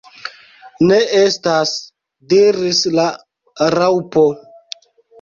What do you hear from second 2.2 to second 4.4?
diris la Raŭpo.